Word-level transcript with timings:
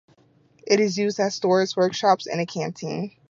It 0.65 0.79
was 0.79 0.97
used 0.97 1.19
as 1.19 1.35
stores, 1.35 1.77
workshops 1.77 2.25
and 2.25 2.41
a 2.41 2.45
canteen. 2.47 3.11